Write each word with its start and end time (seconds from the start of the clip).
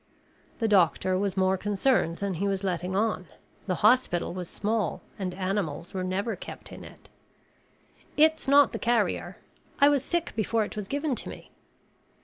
The 0.57 0.67
doctor 0.67 1.15
was 1.15 1.37
more 1.37 1.59
concerned 1.59 2.15
than 2.17 2.33
he 2.33 2.47
was 2.47 2.63
letting 2.63 2.95
on. 2.95 3.27
The 3.67 3.75
hospital 3.85 4.33
was 4.33 4.49
small 4.49 5.03
and 5.19 5.31
animals 5.35 5.93
were 5.93 6.03
never 6.03 6.35
kept 6.35 6.71
in 6.71 6.83
it. 6.83 7.07
"It's 8.17 8.47
not 8.47 8.71
the 8.71 8.79
carrier. 8.79 9.37
I 9.77 9.89
was 9.89 10.03
sick 10.03 10.33
before 10.35 10.63
it 10.65 10.75
was 10.75 10.87
given 10.87 11.13
to 11.17 11.29
me." 11.29 11.51